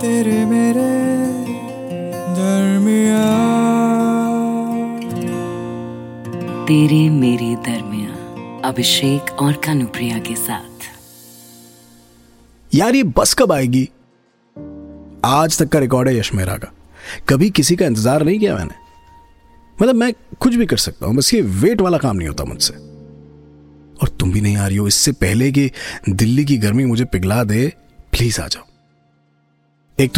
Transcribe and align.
तेरे 0.00 0.44
मेरे 0.44 0.82
दरमिया 2.36 3.24
तेरे 6.66 7.00
मेरे 7.10 7.54
दरमिया 7.66 8.62
अभिषेक 8.68 9.32
और 9.42 9.52
कानुप्रिया 9.64 10.18
के 10.18 10.36
साथ। 10.36 10.86
यार 12.72 12.94
ये 12.94 13.02
बस 13.18 13.34
कब 13.34 13.52
आएगी? 13.52 13.84
आज 15.26 15.58
तक 15.58 15.68
का 15.68 15.78
रिकॉर्ड 15.78 16.08
है 16.08 16.16
यश 16.18 16.32
मेहरा 16.34 16.56
का। 16.56 16.72
कभी 17.28 17.50
किसी 17.50 17.76
का 17.76 17.86
इंतज़ार 17.86 18.24
नहीं 18.24 18.38
किया 18.38 18.56
मैंने। 18.56 18.74
मतलब 19.78 19.94
मैं 19.94 20.12
कुछ 20.40 20.54
भी 20.54 20.66
कर 20.66 20.76
सकता 20.78 21.06
हूँ 21.06 21.16
बस 21.16 21.34
ये 21.34 21.40
वेट 21.42 21.80
वाला 21.80 21.98
काम 21.98 22.16
नहीं 22.16 22.28
होता 22.28 22.44
मुझसे। 22.44 22.74
और 24.02 24.16
तुम 24.20 24.32
भी 24.32 24.40
नहीं 24.40 24.56
आ 24.56 24.66
रही 24.66 24.76
हो 24.76 24.86
इससे 24.88 25.12
पहले 25.18 25.52
कि 25.52 25.70
दिल्ली 26.08 26.44
की 26.44 26.58
गर्मी 26.58 26.84
मुझे 26.84 27.04
पिघला 27.04 27.44
दे 27.44 27.72
प्लीज़ 28.12 28.40
आ 28.40 28.48
जाओ। 28.48 28.68
Et 30.00 30.08